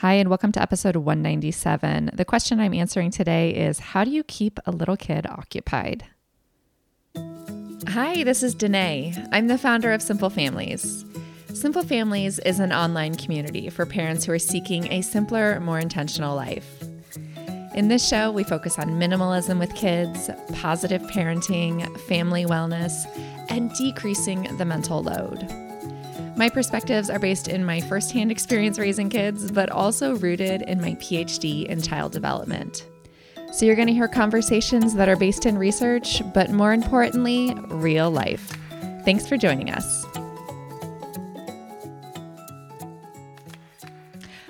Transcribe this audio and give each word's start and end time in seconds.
Hi, 0.00 0.12
and 0.12 0.28
welcome 0.28 0.52
to 0.52 0.60
episode 0.60 0.94
197. 0.96 2.10
The 2.12 2.26
question 2.26 2.60
I'm 2.60 2.74
answering 2.74 3.10
today 3.10 3.52
is 3.52 3.78
How 3.78 4.04
do 4.04 4.10
you 4.10 4.24
keep 4.24 4.60
a 4.66 4.70
little 4.70 4.96
kid 4.96 5.26
occupied? 5.26 6.04
Hi, 7.88 8.22
this 8.22 8.42
is 8.42 8.54
Denaye. 8.54 9.26
I'm 9.32 9.46
the 9.46 9.56
founder 9.56 9.92
of 9.92 10.02
Simple 10.02 10.28
Families. 10.28 11.06
Simple 11.54 11.82
Families 11.82 12.38
is 12.40 12.60
an 12.60 12.74
online 12.74 13.14
community 13.14 13.70
for 13.70 13.86
parents 13.86 14.26
who 14.26 14.32
are 14.32 14.38
seeking 14.38 14.92
a 14.92 15.00
simpler, 15.00 15.60
more 15.60 15.78
intentional 15.78 16.36
life. 16.36 16.82
In 17.74 17.88
this 17.88 18.06
show, 18.06 18.30
we 18.30 18.44
focus 18.44 18.78
on 18.78 19.00
minimalism 19.00 19.58
with 19.58 19.74
kids, 19.74 20.28
positive 20.52 21.00
parenting, 21.04 21.98
family 22.00 22.44
wellness, 22.44 22.92
and 23.48 23.72
decreasing 23.72 24.42
the 24.58 24.66
mental 24.66 25.02
load. 25.02 25.65
My 26.36 26.50
perspectives 26.50 27.08
are 27.08 27.18
based 27.18 27.48
in 27.48 27.64
my 27.64 27.80
firsthand 27.80 28.30
experience 28.30 28.78
raising 28.78 29.08
kids, 29.08 29.50
but 29.50 29.70
also 29.70 30.16
rooted 30.16 30.60
in 30.60 30.82
my 30.82 30.92
PhD 30.96 31.64
in 31.64 31.80
child 31.80 32.12
development. 32.12 32.86
So 33.52 33.64
you're 33.64 33.74
going 33.74 33.88
to 33.88 33.94
hear 33.94 34.06
conversations 34.06 34.94
that 34.96 35.08
are 35.08 35.16
based 35.16 35.46
in 35.46 35.56
research, 35.56 36.20
but 36.34 36.50
more 36.50 36.74
importantly, 36.74 37.54
real 37.68 38.10
life. 38.10 38.52
Thanks 39.06 39.26
for 39.26 39.38
joining 39.38 39.70
us. 39.70 40.04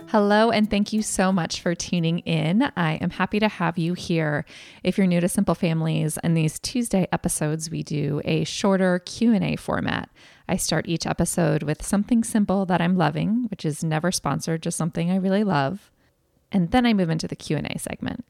Hello, 0.08 0.50
and 0.50 0.68
thank 0.68 0.92
you 0.92 1.02
so 1.02 1.30
much 1.30 1.60
for 1.60 1.76
tuning 1.76 2.18
in. 2.20 2.68
I 2.76 2.94
am 2.94 3.10
happy 3.10 3.38
to 3.38 3.48
have 3.48 3.78
you 3.78 3.94
here. 3.94 4.44
If 4.82 4.98
you're 4.98 5.06
new 5.06 5.20
to 5.20 5.28
Simple 5.28 5.54
Families, 5.54 6.18
in 6.24 6.34
these 6.34 6.58
Tuesday 6.58 7.06
episodes, 7.12 7.70
we 7.70 7.84
do 7.84 8.20
a 8.24 8.42
shorter 8.42 8.98
Q&A 9.00 9.54
format. 9.54 10.08
I 10.48 10.56
start 10.56 10.88
each 10.88 11.06
episode 11.06 11.62
with 11.62 11.84
something 11.84 12.22
simple 12.22 12.66
that 12.66 12.80
I'm 12.80 12.96
loving, 12.96 13.46
which 13.50 13.64
is 13.64 13.82
never 13.82 14.12
sponsored, 14.12 14.62
just 14.62 14.76
something 14.76 15.10
I 15.10 15.16
really 15.16 15.44
love. 15.44 15.90
And 16.52 16.70
then 16.70 16.86
I 16.86 16.94
move 16.94 17.10
into 17.10 17.26
the 17.26 17.34
Q&A 17.34 17.78
segment. 17.78 18.24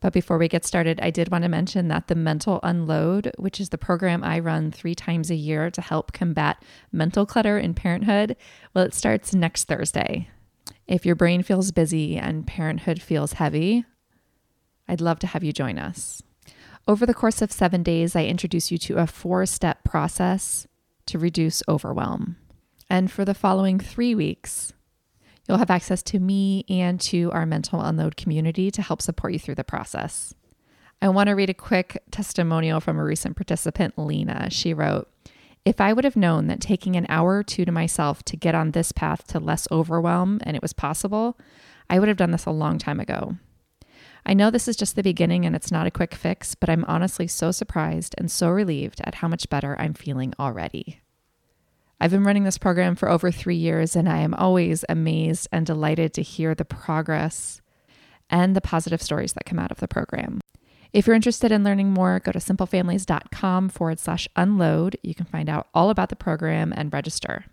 But 0.00 0.12
before 0.12 0.36
we 0.36 0.48
get 0.48 0.66
started, 0.66 1.00
I 1.00 1.10
did 1.10 1.30
want 1.30 1.42
to 1.42 1.48
mention 1.48 1.88
that 1.88 2.08
the 2.08 2.16
Mental 2.16 2.58
Unload, 2.62 3.32
which 3.38 3.60
is 3.60 3.68
the 3.68 3.78
program 3.78 4.24
I 4.24 4.40
run 4.40 4.72
three 4.72 4.96
times 4.96 5.30
a 5.30 5.36
year 5.36 5.70
to 5.70 5.80
help 5.80 6.12
combat 6.12 6.62
mental 6.90 7.24
clutter 7.24 7.56
in 7.56 7.72
parenthood, 7.72 8.36
well, 8.74 8.84
it 8.84 8.94
starts 8.94 9.32
next 9.32 9.64
Thursday. 9.64 10.28
If 10.88 11.06
your 11.06 11.14
brain 11.14 11.44
feels 11.44 11.70
busy 11.70 12.18
and 12.18 12.46
parenthood 12.46 13.00
feels 13.00 13.34
heavy, 13.34 13.84
I'd 14.88 15.00
love 15.00 15.20
to 15.20 15.28
have 15.28 15.44
you 15.44 15.52
join 15.52 15.78
us. 15.78 16.20
Over 16.88 17.06
the 17.06 17.14
course 17.14 17.40
of 17.40 17.52
seven 17.52 17.84
days, 17.84 18.16
I 18.16 18.24
introduce 18.24 18.72
you 18.72 18.78
to 18.78 18.98
a 18.98 19.06
four 19.06 19.46
step 19.46 19.84
process 19.84 20.66
to 21.06 21.18
reduce 21.18 21.62
overwhelm. 21.68 22.36
And 22.88 23.10
for 23.10 23.24
the 23.24 23.34
following 23.34 23.78
three 23.78 24.14
weeks, 24.14 24.72
you'll 25.48 25.58
have 25.58 25.70
access 25.70 26.02
to 26.04 26.18
me 26.18 26.64
and 26.68 27.00
to 27.02 27.30
our 27.32 27.46
mental 27.46 27.80
unload 27.80 28.16
community 28.16 28.70
to 28.70 28.82
help 28.82 29.02
support 29.02 29.32
you 29.32 29.38
through 29.38 29.56
the 29.56 29.64
process. 29.64 30.34
I 31.00 31.08
want 31.08 31.28
to 31.28 31.34
read 31.34 31.50
a 31.50 31.54
quick 31.54 32.02
testimonial 32.10 32.80
from 32.80 32.98
a 32.98 33.04
recent 33.04 33.34
participant, 33.34 33.98
Lena. 33.98 34.50
She 34.50 34.72
wrote, 34.72 35.08
if 35.64 35.80
I 35.80 35.92
would 35.92 36.04
have 36.04 36.16
known 36.16 36.48
that 36.48 36.60
taking 36.60 36.96
an 36.96 37.06
hour 37.08 37.38
or 37.38 37.42
two 37.42 37.64
to 37.64 37.72
myself 37.72 38.22
to 38.24 38.36
get 38.36 38.54
on 38.54 38.72
this 38.72 38.92
path 38.92 39.26
to 39.28 39.40
less 39.40 39.68
overwhelm 39.70 40.40
and 40.44 40.56
it 40.56 40.62
was 40.62 40.72
possible, 40.72 41.38
I 41.88 41.98
would 41.98 42.08
have 42.08 42.16
done 42.16 42.30
this 42.32 42.46
a 42.46 42.50
long 42.50 42.78
time 42.78 43.00
ago. 43.00 43.36
I 44.24 44.34
know 44.34 44.50
this 44.50 44.68
is 44.68 44.76
just 44.76 44.94
the 44.94 45.02
beginning 45.02 45.44
and 45.44 45.56
it's 45.56 45.72
not 45.72 45.86
a 45.86 45.90
quick 45.90 46.14
fix, 46.14 46.54
but 46.54 46.70
I'm 46.70 46.84
honestly 46.84 47.26
so 47.26 47.50
surprised 47.50 48.14
and 48.18 48.30
so 48.30 48.48
relieved 48.48 49.00
at 49.04 49.16
how 49.16 49.28
much 49.28 49.48
better 49.48 49.76
I'm 49.80 49.94
feeling 49.94 50.32
already. 50.38 51.00
I've 52.00 52.10
been 52.10 52.24
running 52.24 52.44
this 52.44 52.58
program 52.58 52.96
for 52.96 53.08
over 53.08 53.30
three 53.30 53.54
years, 53.54 53.94
and 53.94 54.08
I 54.08 54.18
am 54.18 54.34
always 54.34 54.84
amazed 54.88 55.46
and 55.52 55.64
delighted 55.64 56.12
to 56.14 56.22
hear 56.22 56.52
the 56.52 56.64
progress 56.64 57.60
and 58.28 58.56
the 58.56 58.60
positive 58.60 59.00
stories 59.00 59.34
that 59.34 59.44
come 59.44 59.60
out 59.60 59.70
of 59.70 59.78
the 59.78 59.86
program. 59.86 60.40
If 60.92 61.06
you're 61.06 61.14
interested 61.14 61.52
in 61.52 61.62
learning 61.62 61.90
more, 61.92 62.18
go 62.18 62.32
to 62.32 62.40
simplefamilies.com 62.40 63.68
forward 63.68 64.00
slash 64.00 64.26
unload. 64.34 64.96
You 65.02 65.14
can 65.14 65.26
find 65.26 65.48
out 65.48 65.68
all 65.72 65.90
about 65.90 66.08
the 66.08 66.16
program 66.16 66.72
and 66.76 66.92
register. 66.92 67.44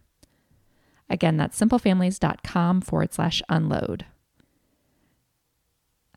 Again, 1.10 1.38
that's 1.38 1.60
simplefamilies.com 1.60 2.82
forward 2.82 3.14
slash 3.14 3.44
unload. 3.50 4.06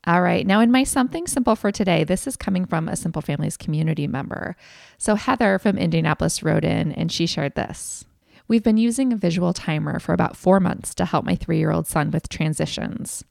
All 0.05 0.21
right, 0.21 0.45
now 0.45 0.59
in 0.59 0.69
my 0.69 0.83
something 0.83 1.27
simple 1.27 1.55
for 1.55 1.71
today, 1.71 2.03
this 2.03 2.27
is 2.27 2.35
coming 2.35 2.65
from 2.65 2.89
a 2.89 2.95
Simple 2.97 3.21
Families 3.21 3.55
community 3.55 4.05
member. 4.05 4.57
So 4.97 5.15
Heather 5.15 5.57
from 5.57 5.77
Indianapolis 5.77 6.43
wrote 6.43 6.65
in 6.65 6.91
and 6.91 7.09
she 7.09 7.25
shared 7.25 7.55
this. 7.55 8.03
We've 8.49 8.63
been 8.63 8.75
using 8.75 9.13
a 9.13 9.17
visual 9.17 9.53
timer 9.53 9.99
for 9.99 10.11
about 10.11 10.35
four 10.35 10.59
months 10.59 10.93
to 10.95 11.05
help 11.05 11.23
my 11.23 11.35
three 11.35 11.57
year 11.57 11.71
old 11.71 11.87
son 11.87 12.11
with 12.11 12.27
transitions. 12.27 13.23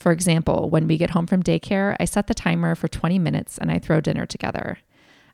For 0.00 0.12
example, 0.12 0.70
when 0.70 0.88
we 0.88 0.96
get 0.96 1.10
home 1.10 1.26
from 1.26 1.42
daycare, 1.42 1.94
I 2.00 2.06
set 2.06 2.26
the 2.26 2.34
timer 2.34 2.74
for 2.74 2.88
20 2.88 3.18
minutes 3.18 3.58
and 3.58 3.70
I 3.70 3.78
throw 3.78 4.00
dinner 4.00 4.24
together. 4.24 4.78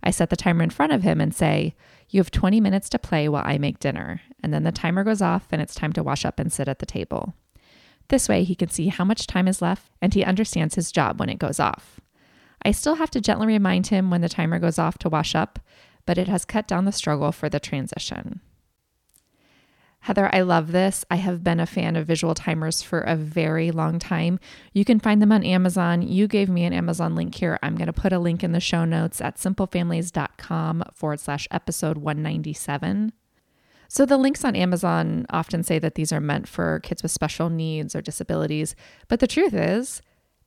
I 0.03 0.11
set 0.11 0.31
the 0.31 0.37
timer 0.37 0.65
in 0.65 0.71
front 0.71 0.93
of 0.93 1.03
him 1.03 1.21
and 1.21 1.33
say, 1.33 1.77
You 2.09 2.19
have 2.19 2.33
20 2.33 2.61
minutes 2.61 2.89
to 2.89 2.99
play 2.99 3.29
while 3.29 3.45
I 3.47 3.59
make 3.59 3.79
dinner. 3.79 4.23
And 4.43 4.53
then 4.53 4.65
the 4.65 4.73
timer 4.73 5.05
goes 5.05 5.23
off 5.23 5.47
and 5.53 5.63
it's 5.63 5.75
time 5.77 5.93
to 5.93 6.03
wash 6.03 6.25
up 6.25 6.41
and 6.41 6.53
sit 6.53 6.67
at 6.67 6.81
the 6.81 6.87
table. 6.87 7.35
This 8.11 8.29
way, 8.29 8.43
he 8.43 8.57
can 8.57 8.69
see 8.69 8.89
how 8.89 9.05
much 9.05 9.29
time 9.29 9.47
is 9.49 9.63
left 9.63 9.91
and 10.03 10.13
he 10.13 10.25
understands 10.25 10.75
his 10.75 10.93
job 10.93 11.19
when 11.19 11.29
it 11.29 11.39
goes 11.39 11.61
off. 11.61 12.01
I 12.63 12.73
still 12.73 12.97
have 12.97 13.11
to 13.13 13.21
gently 13.21 13.47
remind 13.47 13.87
him 13.87 14.11
when 14.11 14.21
the 14.21 14.29
timer 14.29 14.59
goes 14.59 14.79
off 14.79 14.99
to 14.99 15.09
wash 15.09 15.35
up, 15.35 15.61
but 16.07 16.19
it 16.19 16.27
has 16.29 16.45
cut 16.45 16.67
down 16.67 16.85
the 16.85 16.93
struggle 16.93 17.31
for 17.31 17.49
the 17.49 17.61
transition. 17.61 18.41
Heather, 20.01 20.29
I 20.35 20.41
love 20.41 20.73
this. 20.73 21.05
I 21.11 21.17
have 21.17 21.45
been 21.45 21.61
a 21.61 21.67
fan 21.67 21.95
of 21.95 22.07
visual 22.07 22.35
timers 22.35 22.83
for 22.83 23.01
a 23.01 23.15
very 23.15 23.71
long 23.71 23.99
time. 23.99 24.41
You 24.73 24.85
can 24.85 24.99
find 24.99 25.23
them 25.23 25.31
on 25.31 25.45
Amazon. 25.45 26.03
You 26.03 26.27
gave 26.27 26.49
me 26.49 26.65
an 26.65 26.73
Amazon 26.73 27.15
link 27.15 27.37
here. 27.37 27.59
I'm 27.63 27.77
going 27.77 27.87
to 27.87 27.93
put 27.93 28.13
a 28.13 28.19
link 28.19 28.43
in 28.43 28.53
the 28.53 28.61
show 28.61 28.85
notes 28.85 29.21
at 29.21 29.37
simplefamilies.com 29.37 30.85
forward 30.95 31.21
slash 31.21 31.47
episode 31.51 31.99
197. 31.99 33.13
So, 33.93 34.07
the 34.07 34.17
links 34.17 34.45
on 34.45 34.55
Amazon 34.55 35.27
often 35.31 35.65
say 35.65 35.81
that 35.81 35.97
these 35.97 36.13
are 36.13 36.21
meant 36.21 36.47
for 36.47 36.79
kids 36.79 37.03
with 37.03 37.11
special 37.11 37.51
needs 37.51 37.97
or 37.97 38.01
disabilities. 38.01 38.77
But 39.09 39.19
the 39.19 39.27
truth 39.27 39.53
is, 39.53 40.01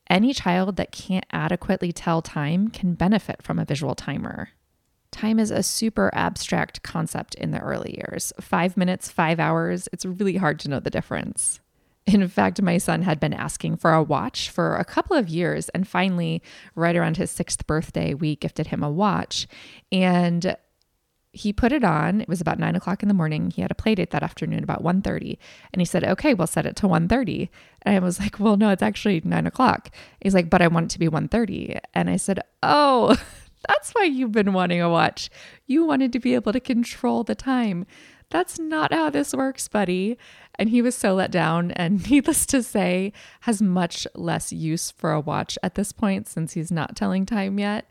any 0.09 0.33
child 0.33 0.77
that 0.77 0.93
can't 0.93 1.25
adequately 1.29 1.91
tell 1.91 2.21
time 2.21 2.69
can 2.69 2.93
benefit 2.93 3.41
from 3.43 3.59
a 3.59 3.65
visual 3.65 3.95
timer. 3.95 4.51
Time 5.11 5.39
is 5.39 5.51
a 5.51 5.61
super 5.61 6.09
abstract 6.13 6.83
concept 6.83 7.35
in 7.35 7.51
the 7.51 7.59
early 7.59 7.97
years. 7.97 8.31
Five 8.39 8.77
minutes, 8.77 9.11
five 9.11 9.41
hours, 9.41 9.89
it's 9.91 10.05
really 10.05 10.37
hard 10.37 10.57
to 10.59 10.69
know 10.69 10.79
the 10.79 10.89
difference. 10.89 11.59
In 12.07 12.25
fact, 12.29 12.61
my 12.61 12.77
son 12.77 13.01
had 13.01 13.19
been 13.19 13.33
asking 13.33 13.75
for 13.75 13.91
a 13.91 14.03
watch 14.03 14.49
for 14.49 14.77
a 14.77 14.85
couple 14.85 15.17
of 15.17 15.27
years. 15.27 15.67
And 15.69 15.85
finally, 15.85 16.41
right 16.75 16.95
around 16.95 17.17
his 17.17 17.29
sixth 17.29 17.67
birthday, 17.67 18.13
we 18.13 18.37
gifted 18.37 18.67
him 18.67 18.83
a 18.83 18.89
watch. 18.89 19.47
And 19.91 20.55
he 21.33 21.51
put 21.51 21.71
it 21.71 21.83
on. 21.83 22.21
It 22.21 22.29
was 22.29 22.39
about 22.39 22.59
nine 22.59 22.75
o'clock 22.75 23.01
in 23.01 23.09
the 23.09 23.13
morning. 23.13 23.51
He 23.51 23.61
had 23.61 23.71
a 23.71 23.75
play 23.75 23.95
date 23.95 24.11
that 24.11 24.23
afternoon 24.23 24.63
about 24.63 24.83
1.30. 24.83 25.37
And 25.73 25.81
he 25.81 25.85
said, 25.85 26.03
okay, 26.03 26.33
we'll 26.33 26.47
set 26.47 26.65
it 26.65 26.75
to 26.77 26.87
1.30. 26.87 27.49
And 27.81 27.95
I 27.95 27.99
was 27.99 28.19
like, 28.19 28.39
well, 28.39 28.55
no, 28.55 28.69
it's 28.69 28.83
actually 28.83 29.21
nine 29.25 29.47
o'clock. 29.47 29.89
He's 30.21 30.35
like, 30.35 30.49
but 30.49 30.61
I 30.61 30.67
want 30.67 30.85
it 30.85 30.89
to 30.93 30.99
be 30.99 31.09
1.30. 31.09 31.79
And 31.93 32.09
I 32.09 32.17
said, 32.17 32.39
oh, 32.61 33.17
That's 33.67 33.91
why 33.91 34.03
you've 34.03 34.31
been 34.31 34.53
wanting 34.53 34.81
a 34.81 34.89
watch. 34.89 35.29
You 35.65 35.85
wanted 35.85 36.11
to 36.13 36.19
be 36.19 36.35
able 36.35 36.53
to 36.53 36.59
control 36.59 37.23
the 37.23 37.35
time. 37.35 37.85
That's 38.29 38.59
not 38.59 38.91
how 38.91 39.09
this 39.09 39.33
works, 39.33 39.67
buddy. 39.67 40.17
And 40.55 40.69
he 40.69 40.81
was 40.81 40.95
so 40.95 41.13
let 41.13 41.31
down, 41.31 41.71
and 41.71 42.09
needless 42.09 42.45
to 42.47 42.63
say, 42.63 43.13
has 43.41 43.61
much 43.61 44.07
less 44.15 44.51
use 44.51 44.91
for 44.91 45.11
a 45.11 45.19
watch 45.19 45.57
at 45.63 45.75
this 45.75 45.91
point 45.91 46.27
since 46.27 46.53
he's 46.53 46.71
not 46.71 46.95
telling 46.95 47.25
time 47.25 47.59
yet. 47.59 47.89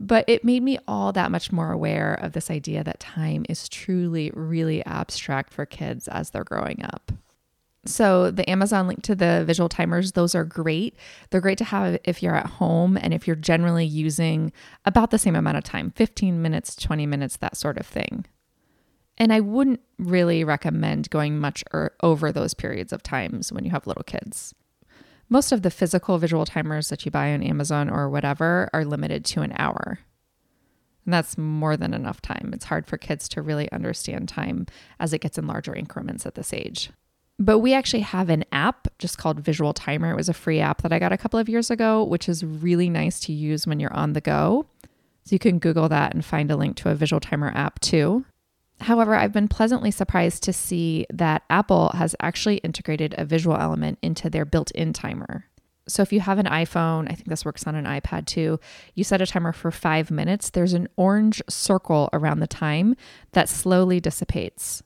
But 0.00 0.24
it 0.28 0.44
made 0.44 0.62
me 0.62 0.78
all 0.86 1.12
that 1.12 1.30
much 1.30 1.50
more 1.50 1.72
aware 1.72 2.14
of 2.14 2.32
this 2.32 2.50
idea 2.50 2.84
that 2.84 3.00
time 3.00 3.44
is 3.48 3.68
truly, 3.68 4.30
really 4.32 4.84
abstract 4.84 5.52
for 5.52 5.66
kids 5.66 6.06
as 6.06 6.30
they're 6.30 6.44
growing 6.44 6.84
up. 6.84 7.10
So 7.84 8.30
the 8.30 8.48
Amazon 8.48 8.86
link 8.86 9.02
to 9.02 9.14
the 9.14 9.44
visual 9.46 9.68
timers, 9.68 10.12
those 10.12 10.34
are 10.34 10.44
great. 10.44 10.96
They're 11.30 11.40
great 11.40 11.58
to 11.58 11.64
have 11.64 11.98
if 12.04 12.22
you're 12.22 12.34
at 12.34 12.46
home 12.46 12.98
and 13.00 13.14
if 13.14 13.26
you're 13.26 13.36
generally 13.36 13.86
using 13.86 14.52
about 14.84 15.10
the 15.10 15.18
same 15.18 15.34
amount 15.34 15.56
of 15.56 15.64
time, 15.64 15.92
15 15.96 16.42
minutes, 16.42 16.76
20 16.76 17.06
minutes, 17.06 17.36
that 17.38 17.56
sort 17.56 17.78
of 17.78 17.86
thing. 17.86 18.26
And 19.16 19.32
I 19.32 19.40
wouldn't 19.40 19.80
really 19.98 20.44
recommend 20.44 21.10
going 21.10 21.38
much 21.38 21.64
er- 21.74 21.94
over 22.02 22.30
those 22.30 22.54
periods 22.54 22.92
of 22.92 23.02
times 23.02 23.52
when 23.52 23.64
you 23.64 23.70
have 23.70 23.86
little 23.86 24.04
kids. 24.04 24.54
Most 25.28 25.52
of 25.52 25.62
the 25.62 25.70
physical 25.70 26.18
visual 26.18 26.44
timers 26.44 26.88
that 26.88 27.04
you 27.04 27.10
buy 27.10 27.32
on 27.32 27.42
Amazon 27.42 27.90
or 27.90 28.08
whatever 28.08 28.70
are 28.72 28.84
limited 28.84 29.24
to 29.26 29.42
an 29.42 29.52
hour. 29.58 29.98
And 31.04 31.12
that's 31.12 31.38
more 31.38 31.76
than 31.76 31.94
enough 31.94 32.20
time. 32.20 32.50
It's 32.52 32.66
hard 32.66 32.86
for 32.86 32.98
kids 32.98 33.28
to 33.30 33.42
really 33.42 33.70
understand 33.72 34.28
time 34.28 34.66
as 35.00 35.12
it 35.12 35.20
gets 35.20 35.38
in 35.38 35.46
larger 35.46 35.74
increments 35.74 36.26
at 36.26 36.34
this 36.34 36.52
age. 36.52 36.90
But 37.38 37.60
we 37.60 37.72
actually 37.72 38.00
have 38.00 38.30
an 38.30 38.44
app 38.52 38.88
just 38.98 39.16
called 39.16 39.40
Visual 39.40 39.72
Timer. 39.72 40.10
It 40.10 40.16
was 40.16 40.28
a 40.28 40.34
free 40.34 40.60
app 40.60 40.82
that 40.82 40.92
I 40.92 40.98
got 40.98 41.12
a 41.12 41.18
couple 41.18 41.38
of 41.38 41.48
years 41.48 41.70
ago, 41.70 42.02
which 42.02 42.28
is 42.28 42.44
really 42.44 42.90
nice 42.90 43.20
to 43.20 43.32
use 43.32 43.66
when 43.66 43.80
you're 43.80 43.94
on 43.94 44.12
the 44.12 44.20
go. 44.20 44.66
So 45.24 45.34
you 45.34 45.38
can 45.38 45.58
Google 45.58 45.88
that 45.88 46.14
and 46.14 46.24
find 46.24 46.50
a 46.50 46.56
link 46.56 46.76
to 46.78 46.90
a 46.90 46.94
Visual 46.94 47.20
Timer 47.20 47.52
app 47.54 47.80
too. 47.80 48.24
However, 48.80 49.14
I've 49.14 49.32
been 49.32 49.48
pleasantly 49.48 49.90
surprised 49.90 50.42
to 50.44 50.52
see 50.52 51.06
that 51.10 51.42
Apple 51.50 51.90
has 51.94 52.14
actually 52.20 52.58
integrated 52.58 53.14
a 53.18 53.24
visual 53.24 53.56
element 53.56 53.98
into 54.02 54.30
their 54.30 54.44
built 54.44 54.70
in 54.70 54.92
timer. 54.92 55.46
So 55.88 56.02
if 56.02 56.12
you 56.12 56.20
have 56.20 56.38
an 56.38 56.46
iPhone, 56.46 57.10
I 57.10 57.14
think 57.14 57.28
this 57.28 57.44
works 57.44 57.66
on 57.66 57.74
an 57.74 57.86
iPad 57.86 58.26
too, 58.26 58.60
you 58.94 59.04
set 59.04 59.22
a 59.22 59.26
timer 59.26 59.52
for 59.52 59.70
five 59.70 60.10
minutes, 60.10 60.50
there's 60.50 60.74
an 60.74 60.88
orange 60.96 61.42
circle 61.48 62.10
around 62.12 62.40
the 62.40 62.46
time 62.46 62.94
that 63.32 63.48
slowly 63.48 63.98
dissipates. 63.98 64.82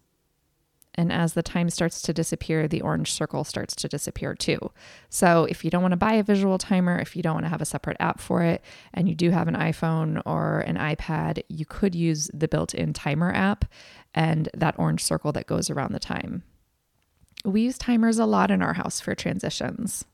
And 0.95 1.11
as 1.11 1.33
the 1.33 1.43
time 1.43 1.71
starts 1.71 2.03
to 2.03 2.13
disappear, 2.13 2.69
the 2.69 2.83
orange 2.83 3.13
circle 3.13 3.45
starts 3.45 3.75
to 3.77 3.89
disappear 3.89 4.35
too. 4.35 4.71
So, 5.09 5.45
if 5.45 5.65
you 5.65 5.71
don't 5.71 5.83
want 5.83 5.93
to 5.93 5.97
buy 5.97 6.15
a 6.15 6.23
visual 6.23 6.59
timer, 6.59 6.99
if 6.99 7.17
you 7.17 7.23
don't 7.23 7.35
want 7.35 7.47
to 7.47 7.51
have 7.51 7.63
a 7.63 7.67
separate 7.67 7.97
app 7.99 8.21
for 8.21 8.43
it, 8.43 8.63
and 8.93 9.09
you 9.09 9.15
do 9.15 9.31
have 9.31 9.49
an 9.49 9.57
iPhone 9.57 10.21
or 10.27 10.61
an 10.61 10.77
iPad, 10.77 11.43
you 11.49 11.65
could 11.65 11.95
use 11.95 12.31
the 12.35 12.49
built 12.49 12.75
in 12.75 12.93
timer 12.93 13.33
app 13.33 13.65
and 14.15 14.51
that 14.55 14.79
orange 14.79 15.03
circle 15.03 15.33
that 15.33 15.47
goes 15.47 15.71
around 15.71 15.93
the 15.93 15.99
time. 15.99 16.43
We 17.45 17.63
use 17.63 17.79
timers 17.79 18.19
a 18.19 18.27
lot 18.27 18.51
in 18.51 18.63
our 18.63 18.75
house 18.75 19.01
for 19.01 19.15
transitions. 19.15 20.05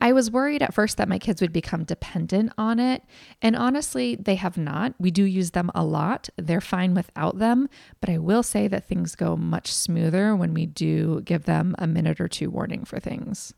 I 0.00 0.12
was 0.12 0.30
worried 0.30 0.62
at 0.62 0.74
first 0.74 0.98
that 0.98 1.08
my 1.08 1.18
kids 1.18 1.40
would 1.40 1.52
become 1.52 1.84
dependent 1.84 2.52
on 2.58 2.78
it. 2.78 3.02
And 3.40 3.56
honestly, 3.56 4.14
they 4.16 4.34
have 4.34 4.58
not. 4.58 4.94
We 4.98 5.10
do 5.10 5.24
use 5.24 5.52
them 5.52 5.70
a 5.74 5.84
lot. 5.84 6.28
They're 6.36 6.60
fine 6.60 6.94
without 6.94 7.38
them. 7.38 7.68
But 8.00 8.10
I 8.10 8.18
will 8.18 8.42
say 8.42 8.68
that 8.68 8.86
things 8.86 9.14
go 9.14 9.36
much 9.36 9.72
smoother 9.72 10.36
when 10.36 10.52
we 10.52 10.66
do 10.66 11.22
give 11.22 11.44
them 11.44 11.74
a 11.78 11.86
minute 11.86 12.20
or 12.20 12.28
two 12.28 12.50
warning 12.50 12.84
for 12.84 13.00
things. 13.00 13.54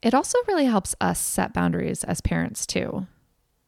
It 0.00 0.14
also 0.14 0.38
really 0.46 0.66
helps 0.66 0.94
us 1.00 1.18
set 1.18 1.52
boundaries 1.52 2.04
as 2.04 2.20
parents, 2.20 2.64
too. 2.64 3.06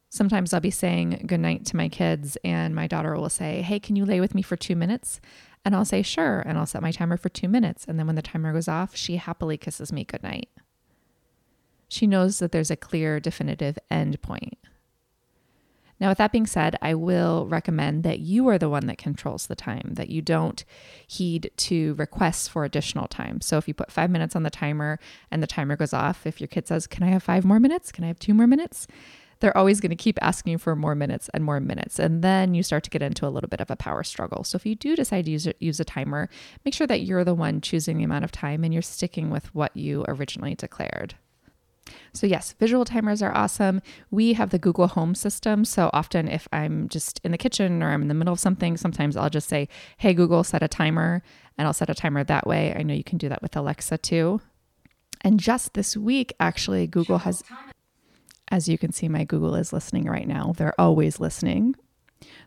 Sometimes 0.09 0.53
I'll 0.53 0.61
be 0.61 0.71
saying 0.71 1.25
goodnight 1.27 1.65
to 1.65 1.75
my 1.75 1.89
kids, 1.89 2.37
and 2.43 2.73
my 2.73 2.87
daughter 2.87 3.15
will 3.15 3.29
say, 3.29 3.61
Hey, 3.61 3.81
can 3.81 3.97
you 3.97 4.05
lay 4.05 4.21
with 4.21 4.33
me 4.33 4.41
for 4.41 4.55
two 4.55 4.75
minutes? 4.75 5.19
And 5.65 5.75
I'll 5.75 5.83
say, 5.83 6.01
Sure. 6.01 6.39
And 6.39 6.57
I'll 6.57 6.65
set 6.65 6.81
my 6.81 6.91
timer 6.91 7.17
for 7.17 7.27
two 7.27 7.49
minutes. 7.49 7.83
And 7.85 7.99
then 7.99 8.07
when 8.07 8.15
the 8.15 8.21
timer 8.21 8.53
goes 8.53 8.69
off, 8.69 8.95
she 8.95 9.17
happily 9.17 9.57
kisses 9.57 9.91
me 9.91 10.05
goodnight. 10.05 10.47
She 11.95 12.07
knows 12.07 12.39
that 12.39 12.51
there's 12.51 12.71
a 12.71 12.75
clear, 12.75 13.21
definitive 13.21 13.79
end 13.89 14.21
point. 14.21 14.57
Now, 15.97 16.09
with 16.09 16.17
that 16.17 16.33
being 16.33 16.45
said, 16.45 16.75
I 16.81 16.93
will 16.93 17.47
recommend 17.47 18.03
that 18.03 18.19
you 18.19 18.49
are 18.49 18.57
the 18.57 18.67
one 18.67 18.87
that 18.87 18.97
controls 18.97 19.47
the 19.47 19.55
time, 19.55 19.91
that 19.93 20.09
you 20.09 20.21
don't 20.21 20.65
heed 21.07 21.51
to 21.55 21.93
requests 21.93 22.49
for 22.49 22.65
additional 22.65 23.07
time. 23.07 23.39
So, 23.39 23.57
if 23.57 23.69
you 23.69 23.73
put 23.73 23.93
five 23.93 24.09
minutes 24.09 24.35
on 24.35 24.43
the 24.43 24.49
timer 24.49 24.99
and 25.31 25.41
the 25.41 25.47
timer 25.47 25.77
goes 25.77 25.93
off, 25.93 26.27
if 26.27 26.41
your 26.41 26.49
kid 26.49 26.67
says, 26.67 26.85
Can 26.85 27.03
I 27.03 27.11
have 27.11 27.23
five 27.23 27.45
more 27.45 27.61
minutes? 27.61 27.93
Can 27.93 28.03
I 28.03 28.07
have 28.07 28.19
two 28.19 28.33
more 28.33 28.45
minutes? 28.45 28.87
They're 29.39 29.57
always 29.57 29.79
going 29.79 29.91
to 29.91 29.95
keep 29.95 30.19
asking 30.21 30.57
for 30.57 30.75
more 30.75 30.95
minutes 30.95 31.29
and 31.33 31.45
more 31.45 31.61
minutes. 31.61 31.97
And 31.97 32.21
then 32.21 32.53
you 32.53 32.63
start 32.63 32.83
to 32.85 32.89
get 32.89 33.01
into 33.01 33.25
a 33.25 33.29
little 33.29 33.49
bit 33.49 33.61
of 33.61 33.71
a 33.71 33.77
power 33.77 34.03
struggle. 34.03 34.43
So, 34.43 34.57
if 34.57 34.65
you 34.65 34.75
do 34.75 34.97
decide 34.97 35.23
to 35.25 35.31
use, 35.31 35.47
use 35.61 35.79
a 35.79 35.85
timer, 35.85 36.27
make 36.65 36.73
sure 36.73 36.87
that 36.87 37.03
you're 37.03 37.23
the 37.23 37.33
one 37.33 37.61
choosing 37.61 37.99
the 37.99 38.03
amount 38.03 38.25
of 38.25 38.33
time 38.33 38.65
and 38.65 38.73
you're 38.73 38.81
sticking 38.81 39.29
with 39.29 39.55
what 39.55 39.77
you 39.77 40.03
originally 40.09 40.55
declared. 40.55 41.15
So, 42.13 42.25
yes, 42.25 42.53
visual 42.59 42.85
timers 42.85 43.21
are 43.21 43.35
awesome. 43.35 43.81
We 44.09 44.33
have 44.33 44.49
the 44.49 44.59
Google 44.59 44.87
Home 44.87 45.15
system. 45.15 45.65
So, 45.65 45.89
often 45.93 46.27
if 46.27 46.47
I'm 46.51 46.89
just 46.89 47.19
in 47.23 47.31
the 47.31 47.37
kitchen 47.37 47.83
or 47.83 47.91
I'm 47.91 48.01
in 48.01 48.07
the 48.07 48.13
middle 48.13 48.33
of 48.33 48.39
something, 48.39 48.77
sometimes 48.77 49.15
I'll 49.15 49.29
just 49.29 49.49
say, 49.49 49.67
Hey, 49.97 50.13
Google, 50.13 50.43
set 50.43 50.63
a 50.63 50.67
timer, 50.67 51.21
and 51.57 51.67
I'll 51.67 51.73
set 51.73 51.89
a 51.89 51.95
timer 51.95 52.23
that 52.23 52.47
way. 52.47 52.73
I 52.75 52.83
know 52.83 52.93
you 52.93 53.03
can 53.03 53.17
do 53.17 53.29
that 53.29 53.41
with 53.41 53.55
Alexa 53.55 53.99
too. 53.99 54.41
And 55.21 55.39
just 55.39 55.73
this 55.73 55.97
week, 55.97 56.33
actually, 56.39 56.87
Google 56.87 57.19
has, 57.19 57.43
as 58.51 58.67
you 58.67 58.77
can 58.77 58.91
see, 58.91 59.09
my 59.09 59.23
Google 59.23 59.55
is 59.55 59.73
listening 59.73 60.05
right 60.05 60.27
now. 60.27 60.53
They're 60.55 60.79
always 60.79 61.19
listening. 61.19 61.75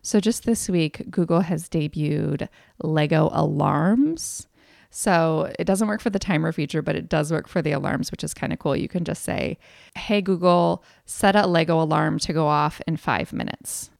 So, 0.03 0.21
just 0.21 0.45
this 0.45 0.69
week, 0.69 1.11
Google 1.11 1.41
has 1.41 1.69
debuted 1.69 2.49
Lego 2.83 3.31
alarms. 3.33 4.49
So 4.91 5.53
it 5.59 5.65
doesn't 5.65 5.89
work 5.89 6.01
for 6.01 6.11
the 6.11 6.19
timer 6.19 6.53
feature, 6.53 6.83
but 6.83 6.97
it 6.97 7.09
does 7.09 7.31
work 7.31 7.47
for 7.49 7.61
the 7.63 7.73
alarms, 7.73 8.11
which 8.11 8.25
is 8.25 8.35
kind 8.35 8.53
of 8.53 8.59
cool. 8.59 8.77
You 8.77 8.89
can 8.89 9.05
just 9.05 9.23
say, 9.23 9.59
Hey, 9.97 10.21
Google, 10.23 10.83
set 11.05 11.37
a 11.37 11.47
Lego 11.47 11.81
alarm 11.81 12.19
to 12.21 12.33
go 12.33 12.47
off 12.47 12.81
in 12.87 12.97
five 12.97 13.33
minutes. 13.33 13.91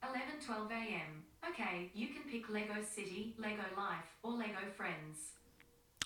11 0.00 0.40
12 0.44 0.70
a.m. 0.70 1.24
Okay, 1.48 1.90
you 1.94 2.08
can 2.08 2.24
pick 2.24 2.48
Lego 2.48 2.74
City, 2.94 3.34
Lego 3.38 3.74
Life, 3.76 4.06
or 4.22 4.32
Lego 4.32 4.70
Friends. 4.76 5.18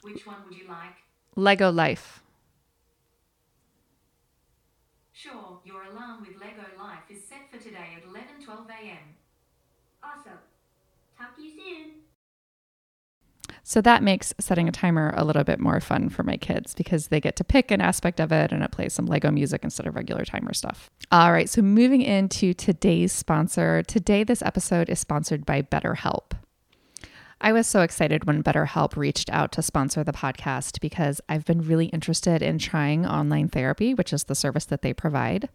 Which 0.02 0.26
one 0.26 0.42
would 0.44 0.56
you 0.56 0.66
like? 0.68 0.96
Lego 1.36 1.70
Life. 1.70 2.22
Sure, 5.12 5.60
your 5.64 5.82
alarm 5.84 6.20
with 6.20 6.36
Lego 6.40 6.62
Life 6.76 7.04
is 7.10 7.22
set 7.28 7.50
for 7.50 7.58
today 7.58 7.94
at 7.96 8.04
11 8.04 8.40
12 8.44 8.68
a.m. 8.70 9.16
Awesome. 10.02 10.38
Talk 11.18 11.34
to 11.36 11.42
you 11.42 11.50
soon. 11.56 12.02
So 13.68 13.80
that 13.80 14.00
makes 14.00 14.32
setting 14.38 14.68
a 14.68 14.72
timer 14.72 15.12
a 15.16 15.24
little 15.24 15.42
bit 15.42 15.58
more 15.58 15.80
fun 15.80 16.08
for 16.08 16.22
my 16.22 16.36
kids 16.36 16.72
because 16.72 17.08
they 17.08 17.20
get 17.20 17.34
to 17.34 17.42
pick 17.42 17.72
an 17.72 17.80
aspect 17.80 18.20
of 18.20 18.30
it 18.30 18.52
and 18.52 18.62
it 18.62 18.70
plays 18.70 18.92
some 18.92 19.06
Lego 19.06 19.32
music 19.32 19.64
instead 19.64 19.88
of 19.88 19.96
regular 19.96 20.24
timer 20.24 20.54
stuff. 20.54 20.88
All 21.10 21.32
right, 21.32 21.48
so 21.48 21.62
moving 21.62 22.00
into 22.00 22.54
today's 22.54 23.10
sponsor. 23.12 23.82
Today, 23.82 24.22
this 24.22 24.40
episode 24.40 24.88
is 24.88 25.00
sponsored 25.00 25.44
by 25.44 25.62
BetterHelp. 25.62 26.34
I 27.40 27.52
was 27.52 27.66
so 27.66 27.80
excited 27.80 28.24
when 28.24 28.44
BetterHelp 28.44 28.96
reached 28.96 29.30
out 29.30 29.50
to 29.52 29.62
sponsor 29.62 30.04
the 30.04 30.12
podcast 30.12 30.80
because 30.80 31.20
I've 31.28 31.44
been 31.44 31.62
really 31.62 31.86
interested 31.86 32.42
in 32.42 32.60
trying 32.60 33.04
online 33.04 33.48
therapy, 33.48 33.94
which 33.94 34.12
is 34.12 34.24
the 34.24 34.36
service 34.36 34.66
that 34.66 34.82
they 34.82 34.92
provide. 34.92 35.48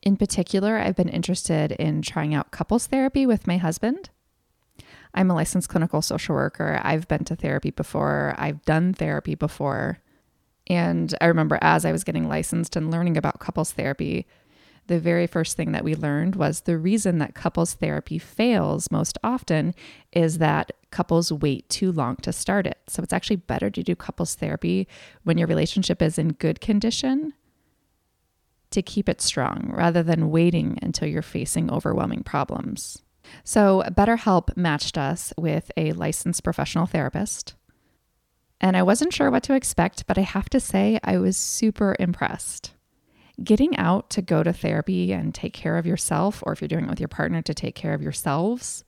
In 0.00 0.16
particular, 0.16 0.78
I've 0.78 0.96
been 0.96 1.10
interested 1.10 1.72
in 1.72 2.00
trying 2.00 2.34
out 2.34 2.52
couples 2.52 2.86
therapy 2.86 3.26
with 3.26 3.46
my 3.46 3.58
husband. 3.58 4.08
I'm 5.14 5.30
a 5.30 5.34
licensed 5.34 5.68
clinical 5.68 6.02
social 6.02 6.34
worker. 6.34 6.80
I've 6.82 7.08
been 7.08 7.24
to 7.24 7.36
therapy 7.36 7.70
before, 7.70 8.34
I've 8.38 8.64
done 8.64 8.92
therapy 8.92 9.34
before. 9.34 9.98
And 10.66 11.14
I 11.20 11.26
remember 11.26 11.58
as 11.62 11.84
I 11.84 11.92
was 11.92 12.04
getting 12.04 12.28
licensed 12.28 12.76
and 12.76 12.90
learning 12.90 13.16
about 13.16 13.40
couples 13.40 13.72
therapy, 13.72 14.26
the 14.88 14.98
very 14.98 15.26
first 15.26 15.56
thing 15.56 15.72
that 15.72 15.84
we 15.84 15.94
learned 15.94 16.34
was 16.34 16.62
the 16.62 16.78
reason 16.78 17.18
that 17.18 17.34
couples 17.34 17.74
therapy 17.74 18.18
fails 18.18 18.90
most 18.90 19.18
often 19.22 19.74
is 20.12 20.38
that 20.38 20.72
couples 20.90 21.30
wait 21.30 21.68
too 21.68 21.92
long 21.92 22.16
to 22.16 22.32
start 22.32 22.66
it. 22.66 22.78
So 22.88 23.02
it's 23.02 23.12
actually 23.12 23.36
better 23.36 23.70
to 23.70 23.82
do 23.82 23.94
couples 23.94 24.34
therapy 24.34 24.88
when 25.24 25.38
your 25.38 25.46
relationship 25.46 26.00
is 26.00 26.18
in 26.18 26.28
good 26.32 26.60
condition 26.60 27.34
to 28.70 28.82
keep 28.82 29.08
it 29.08 29.20
strong 29.20 29.70
rather 29.72 30.02
than 30.02 30.30
waiting 30.30 30.78
until 30.82 31.08
you're 31.08 31.22
facing 31.22 31.70
overwhelming 31.70 32.22
problems. 32.22 33.02
So, 33.44 33.82
BetterHelp 33.88 34.56
matched 34.56 34.98
us 34.98 35.32
with 35.36 35.70
a 35.76 35.92
licensed 35.92 36.44
professional 36.44 36.86
therapist. 36.86 37.54
And 38.60 38.76
I 38.76 38.82
wasn't 38.82 39.12
sure 39.12 39.30
what 39.30 39.42
to 39.44 39.54
expect, 39.54 40.06
but 40.06 40.18
I 40.18 40.22
have 40.22 40.48
to 40.50 40.60
say, 40.60 40.98
I 41.04 41.18
was 41.18 41.36
super 41.36 41.94
impressed. 41.98 42.72
Getting 43.42 43.76
out 43.76 44.10
to 44.10 44.22
go 44.22 44.42
to 44.42 44.52
therapy 44.52 45.12
and 45.12 45.32
take 45.32 45.52
care 45.52 45.78
of 45.78 45.86
yourself, 45.86 46.42
or 46.44 46.52
if 46.52 46.60
you're 46.60 46.68
doing 46.68 46.84
it 46.84 46.90
with 46.90 47.00
your 47.00 47.08
partner 47.08 47.40
to 47.42 47.54
take 47.54 47.76
care 47.76 47.94
of 47.94 48.02
yourselves, 48.02 48.84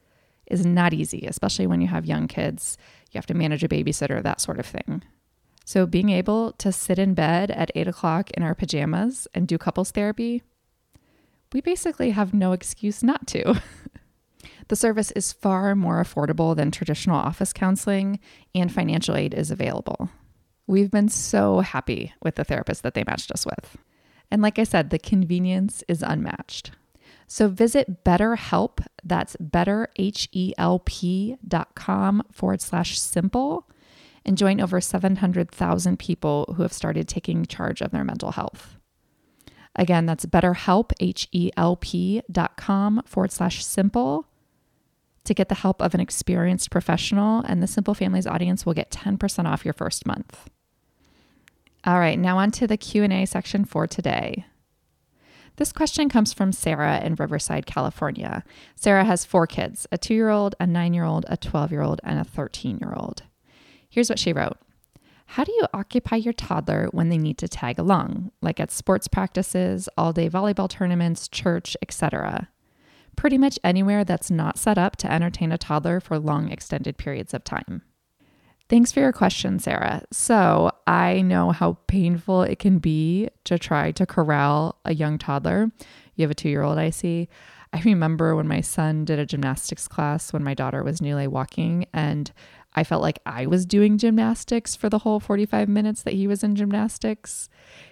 is 0.46 0.66
not 0.66 0.92
easy, 0.92 1.24
especially 1.26 1.68
when 1.68 1.80
you 1.80 1.86
have 1.86 2.04
young 2.04 2.26
kids. 2.26 2.76
You 3.12 3.18
have 3.18 3.26
to 3.26 3.34
manage 3.34 3.62
a 3.62 3.68
babysitter, 3.68 4.20
that 4.22 4.40
sort 4.40 4.58
of 4.58 4.66
thing. 4.66 5.02
So, 5.64 5.86
being 5.86 6.10
able 6.10 6.52
to 6.52 6.72
sit 6.72 6.98
in 6.98 7.14
bed 7.14 7.52
at 7.52 7.70
eight 7.76 7.86
o'clock 7.86 8.32
in 8.32 8.42
our 8.42 8.56
pajamas 8.56 9.28
and 9.34 9.46
do 9.46 9.56
couples 9.56 9.92
therapy, 9.92 10.42
we 11.52 11.60
basically 11.60 12.10
have 12.10 12.34
no 12.34 12.52
excuse 12.52 13.04
not 13.04 13.26
to. 13.28 13.62
The 14.70 14.76
service 14.76 15.10
is 15.10 15.32
far 15.32 15.74
more 15.74 16.00
affordable 16.00 16.54
than 16.54 16.70
traditional 16.70 17.16
office 17.16 17.52
counseling, 17.52 18.20
and 18.54 18.72
financial 18.72 19.16
aid 19.16 19.34
is 19.34 19.50
available. 19.50 20.10
We've 20.68 20.92
been 20.92 21.08
so 21.08 21.58
happy 21.58 22.14
with 22.22 22.36
the 22.36 22.44
therapist 22.44 22.84
that 22.84 22.94
they 22.94 23.02
matched 23.02 23.32
us 23.32 23.44
with. 23.44 23.76
And 24.30 24.42
like 24.42 24.60
I 24.60 24.62
said, 24.62 24.90
the 24.90 25.00
convenience 25.00 25.82
is 25.88 26.04
unmatched. 26.04 26.70
So 27.26 27.48
visit 27.48 28.04
BetterHelp, 28.04 28.86
that's 29.02 29.34
betterhelp.com 29.38 32.22
forward 32.30 32.60
slash 32.60 33.00
simple, 33.00 33.68
and 34.24 34.38
join 34.38 34.60
over 34.60 34.80
700,000 34.80 35.98
people 35.98 36.54
who 36.56 36.62
have 36.62 36.72
started 36.72 37.08
taking 37.08 37.44
charge 37.44 37.80
of 37.80 37.90
their 37.90 38.04
mental 38.04 38.30
health. 38.30 38.76
Again, 39.74 40.06
that's 40.06 40.26
betterhelp, 40.26 40.92
H-E-L-P 41.00 42.22
dot 42.30 42.56
com 42.56 43.02
forward 43.04 43.32
slash 43.32 43.64
simple 43.64 44.28
to 45.24 45.34
get 45.34 45.48
the 45.48 45.54
help 45.56 45.82
of 45.82 45.94
an 45.94 46.00
experienced 46.00 46.70
professional, 46.70 47.40
and 47.42 47.62
the 47.62 47.66
Simple 47.66 47.94
Families 47.94 48.26
audience 48.26 48.64
will 48.64 48.74
get 48.74 48.90
10% 48.90 49.46
off 49.46 49.64
your 49.64 49.74
first 49.74 50.06
month. 50.06 50.48
All 51.84 51.98
right, 51.98 52.18
now 52.18 52.38
on 52.38 52.50
to 52.52 52.66
the 52.66 52.76
Q&A 52.76 53.26
section 53.26 53.64
for 53.64 53.86
today. 53.86 54.44
This 55.56 55.72
question 55.72 56.08
comes 56.08 56.32
from 56.32 56.52
Sarah 56.52 57.00
in 57.00 57.16
Riverside, 57.16 57.66
California. 57.66 58.44
Sarah 58.76 59.04
has 59.04 59.24
four 59.24 59.46
kids 59.46 59.86
a 59.92 59.98
two 59.98 60.14
year 60.14 60.30
old, 60.30 60.54
a 60.58 60.66
nine 60.66 60.94
year 60.94 61.04
old, 61.04 61.26
a 61.28 61.36
12 61.36 61.70
year 61.70 61.82
old, 61.82 62.00
and 62.02 62.18
a 62.18 62.24
13 62.24 62.78
year 62.78 62.94
old. 62.96 63.24
Here's 63.88 64.08
what 64.08 64.18
she 64.18 64.32
wrote 64.32 64.56
How 65.26 65.44
do 65.44 65.52
you 65.52 65.66
occupy 65.74 66.16
your 66.16 66.32
toddler 66.32 66.88
when 66.92 67.08
they 67.10 67.18
need 67.18 67.36
to 67.38 67.48
tag 67.48 67.78
along, 67.78 68.30
like 68.40 68.58
at 68.58 68.70
sports 68.70 69.08
practices, 69.08 69.88
all 69.98 70.12
day 70.12 70.30
volleyball 70.30 70.68
tournaments, 70.68 71.28
church, 71.28 71.76
etc.? 71.82 72.48
Pretty 73.20 73.36
much 73.36 73.58
anywhere 73.62 74.02
that's 74.02 74.30
not 74.30 74.58
set 74.58 74.78
up 74.78 74.96
to 74.96 75.12
entertain 75.12 75.52
a 75.52 75.58
toddler 75.58 76.00
for 76.00 76.18
long 76.18 76.50
extended 76.50 76.96
periods 76.96 77.34
of 77.34 77.44
time. 77.44 77.82
Thanks 78.70 78.92
for 78.92 79.00
your 79.00 79.12
question, 79.12 79.58
Sarah. 79.58 80.04
So, 80.10 80.70
I 80.86 81.20
know 81.20 81.50
how 81.50 81.76
painful 81.86 82.44
it 82.44 82.58
can 82.58 82.78
be 82.78 83.28
to 83.44 83.58
try 83.58 83.92
to 83.92 84.06
corral 84.06 84.78
a 84.86 84.94
young 84.94 85.18
toddler. 85.18 85.70
You 86.14 86.22
have 86.22 86.30
a 86.30 86.34
two 86.34 86.48
year 86.48 86.62
old, 86.62 86.78
I 86.78 86.88
see. 86.88 87.28
I 87.74 87.82
remember 87.82 88.34
when 88.34 88.48
my 88.48 88.62
son 88.62 89.04
did 89.04 89.18
a 89.18 89.26
gymnastics 89.26 89.86
class 89.86 90.32
when 90.32 90.42
my 90.42 90.54
daughter 90.54 90.82
was 90.82 91.02
newly 91.02 91.26
walking, 91.26 91.84
and 91.92 92.32
I 92.74 92.84
felt 92.84 93.02
like 93.02 93.18
I 93.26 93.46
was 93.46 93.66
doing 93.66 93.98
gymnastics 93.98 94.76
for 94.76 94.88
the 94.88 94.98
whole 94.98 95.18
45 95.18 95.68
minutes 95.68 96.02
that 96.02 96.14
he 96.14 96.28
was 96.28 96.44
in 96.44 96.54
gymnastics. 96.54 97.48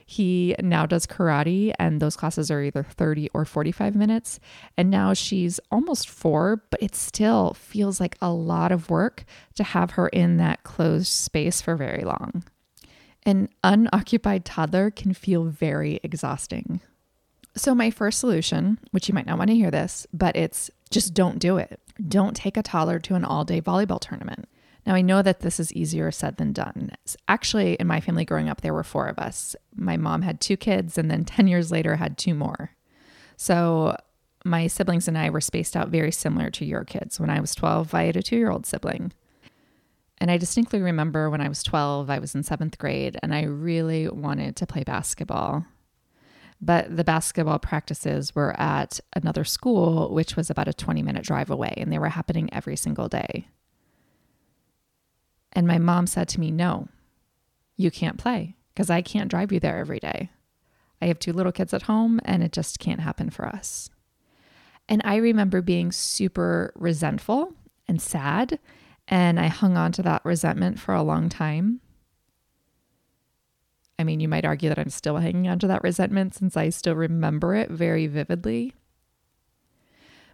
He 0.06 0.54
now 0.60 0.86
does 0.86 1.06
karate, 1.06 1.72
and 1.78 2.00
those 2.00 2.16
classes 2.16 2.50
are 2.50 2.62
either 2.62 2.84
30 2.84 3.28
or 3.34 3.44
45 3.44 3.96
minutes. 3.96 4.38
And 4.76 4.88
now 4.88 5.14
she's 5.14 5.58
almost 5.72 6.08
four, 6.08 6.62
but 6.70 6.82
it 6.82 6.94
still 6.94 7.54
feels 7.54 8.00
like 8.00 8.16
a 8.22 8.30
lot 8.30 8.70
of 8.70 8.88
work 8.88 9.24
to 9.56 9.64
have 9.64 9.92
her 9.92 10.08
in 10.08 10.36
that 10.36 10.62
closed 10.62 11.08
space 11.08 11.60
for 11.60 11.74
very 11.74 12.04
long. 12.04 12.44
An 13.26 13.48
unoccupied 13.64 14.44
toddler 14.44 14.90
can 14.90 15.12
feel 15.12 15.44
very 15.44 15.98
exhausting. 16.04 16.80
So, 17.56 17.74
my 17.74 17.90
first 17.90 18.20
solution, 18.20 18.78
which 18.92 19.08
you 19.08 19.14
might 19.14 19.26
not 19.26 19.38
want 19.38 19.50
to 19.50 19.56
hear 19.56 19.72
this, 19.72 20.06
but 20.12 20.36
it's 20.36 20.70
just 20.90 21.12
don't 21.12 21.40
do 21.40 21.58
it. 21.58 21.80
Don't 22.06 22.36
take 22.36 22.56
a 22.56 22.62
toddler 22.62 23.00
to 23.00 23.16
an 23.16 23.24
all 23.24 23.44
day 23.44 23.60
volleyball 23.60 24.00
tournament. 24.00 24.48
Now, 24.88 24.94
I 24.94 25.02
know 25.02 25.20
that 25.20 25.40
this 25.40 25.60
is 25.60 25.70
easier 25.74 26.10
said 26.10 26.38
than 26.38 26.54
done. 26.54 26.92
Actually, 27.28 27.74
in 27.74 27.86
my 27.86 28.00
family 28.00 28.24
growing 28.24 28.48
up, 28.48 28.62
there 28.62 28.72
were 28.72 28.82
four 28.82 29.06
of 29.06 29.18
us. 29.18 29.54
My 29.76 29.98
mom 29.98 30.22
had 30.22 30.40
two 30.40 30.56
kids, 30.56 30.96
and 30.96 31.10
then 31.10 31.24
10 31.26 31.46
years 31.46 31.70
later, 31.70 31.96
had 31.96 32.16
two 32.16 32.32
more. 32.32 32.70
So, 33.36 33.98
my 34.46 34.66
siblings 34.66 35.06
and 35.06 35.18
I 35.18 35.28
were 35.28 35.42
spaced 35.42 35.76
out 35.76 35.90
very 35.90 36.10
similar 36.10 36.48
to 36.52 36.64
your 36.64 36.84
kids. 36.84 37.20
When 37.20 37.28
I 37.28 37.38
was 37.38 37.54
12, 37.54 37.92
I 37.92 38.04
had 38.04 38.16
a 38.16 38.22
two 38.22 38.36
year 38.36 38.50
old 38.50 38.64
sibling. 38.64 39.12
And 40.16 40.30
I 40.30 40.38
distinctly 40.38 40.80
remember 40.80 41.28
when 41.28 41.42
I 41.42 41.50
was 41.50 41.62
12, 41.62 42.08
I 42.08 42.18
was 42.18 42.34
in 42.34 42.42
seventh 42.42 42.78
grade, 42.78 43.18
and 43.22 43.34
I 43.34 43.42
really 43.42 44.08
wanted 44.08 44.56
to 44.56 44.66
play 44.66 44.84
basketball. 44.84 45.66
But 46.62 46.96
the 46.96 47.04
basketball 47.04 47.58
practices 47.58 48.34
were 48.34 48.58
at 48.58 49.00
another 49.12 49.44
school, 49.44 50.14
which 50.14 50.34
was 50.34 50.48
about 50.48 50.66
a 50.66 50.72
20 50.72 51.02
minute 51.02 51.24
drive 51.24 51.50
away, 51.50 51.74
and 51.76 51.92
they 51.92 51.98
were 51.98 52.08
happening 52.08 52.48
every 52.54 52.76
single 52.76 53.08
day. 53.08 53.48
And 55.58 55.66
my 55.66 55.78
mom 55.78 56.06
said 56.06 56.28
to 56.28 56.40
me, 56.40 56.52
No, 56.52 56.86
you 57.76 57.90
can't 57.90 58.16
play 58.16 58.54
because 58.72 58.90
I 58.90 59.02
can't 59.02 59.28
drive 59.28 59.50
you 59.50 59.58
there 59.58 59.78
every 59.78 59.98
day. 59.98 60.30
I 61.02 61.06
have 61.06 61.18
two 61.18 61.32
little 61.32 61.50
kids 61.50 61.74
at 61.74 61.82
home 61.82 62.20
and 62.24 62.44
it 62.44 62.52
just 62.52 62.78
can't 62.78 63.00
happen 63.00 63.28
for 63.28 63.44
us. 63.44 63.90
And 64.88 65.02
I 65.04 65.16
remember 65.16 65.60
being 65.60 65.90
super 65.90 66.72
resentful 66.76 67.54
and 67.88 68.00
sad. 68.00 68.60
And 69.08 69.40
I 69.40 69.48
hung 69.48 69.76
on 69.76 69.90
to 69.92 70.02
that 70.02 70.24
resentment 70.24 70.78
for 70.78 70.94
a 70.94 71.02
long 71.02 71.28
time. 71.28 71.80
I 73.98 74.04
mean, 74.04 74.20
you 74.20 74.28
might 74.28 74.44
argue 74.44 74.68
that 74.68 74.78
I'm 74.78 74.90
still 74.90 75.16
hanging 75.16 75.48
on 75.48 75.58
to 75.58 75.66
that 75.66 75.82
resentment 75.82 76.36
since 76.36 76.56
I 76.56 76.68
still 76.68 76.94
remember 76.94 77.56
it 77.56 77.68
very 77.68 78.06
vividly. 78.06 78.74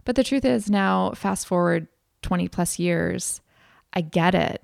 But 0.03 0.17
the 0.17 0.23
truth 0.23 0.45
is, 0.45 0.69
now, 0.69 1.13
fast 1.15 1.47
forward 1.47 1.87
20 2.21 2.47
plus 2.47 2.77
years, 2.77 3.41
I 3.91 4.01
get 4.01 4.35
it. 4.35 4.61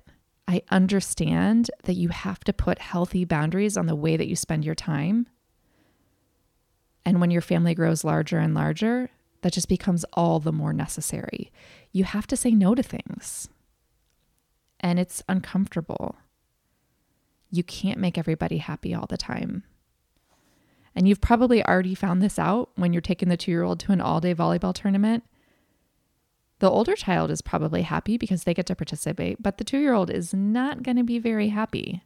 I 0.48 0.62
understand 0.70 1.70
that 1.84 1.94
you 1.94 2.08
have 2.08 2.40
to 2.44 2.52
put 2.52 2.78
healthy 2.78 3.24
boundaries 3.24 3.76
on 3.76 3.86
the 3.86 3.94
way 3.94 4.16
that 4.16 4.28
you 4.28 4.36
spend 4.36 4.64
your 4.64 4.74
time. 4.74 5.26
And 7.04 7.20
when 7.20 7.30
your 7.30 7.42
family 7.42 7.74
grows 7.74 8.04
larger 8.04 8.38
and 8.38 8.54
larger, 8.54 9.10
that 9.42 9.52
just 9.52 9.68
becomes 9.68 10.04
all 10.12 10.40
the 10.40 10.52
more 10.52 10.72
necessary. 10.72 11.52
You 11.92 12.04
have 12.04 12.26
to 12.28 12.36
say 12.36 12.52
no 12.52 12.74
to 12.74 12.82
things. 12.82 13.48
And 14.80 14.98
it's 14.98 15.22
uncomfortable. 15.28 16.16
You 17.50 17.62
can't 17.62 17.98
make 17.98 18.18
everybody 18.18 18.58
happy 18.58 18.94
all 18.94 19.06
the 19.06 19.16
time. 19.16 19.64
And 20.94 21.08
you've 21.08 21.20
probably 21.20 21.64
already 21.64 21.94
found 21.94 22.20
this 22.20 22.38
out 22.38 22.70
when 22.74 22.92
you're 22.92 23.00
taking 23.00 23.28
the 23.28 23.36
two 23.36 23.50
year 23.50 23.62
old 23.62 23.80
to 23.80 23.92
an 23.92 24.00
all 24.00 24.20
day 24.20 24.34
volleyball 24.34 24.74
tournament 24.74 25.24
the 26.62 26.70
older 26.70 26.94
child 26.94 27.32
is 27.32 27.42
probably 27.42 27.82
happy 27.82 28.16
because 28.16 28.44
they 28.44 28.54
get 28.54 28.66
to 28.66 28.76
participate, 28.76 29.42
but 29.42 29.58
the 29.58 29.64
two 29.64 29.78
year 29.78 29.94
old 29.94 30.08
is 30.08 30.32
not 30.32 30.84
going 30.84 30.96
to 30.96 31.02
be 31.02 31.18
very 31.18 31.48
happy. 31.48 32.04